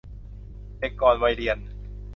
[0.79, 1.57] เด็กก่อนวัยเรียน